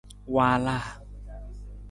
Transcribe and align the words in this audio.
Waalaa. 0.33 0.87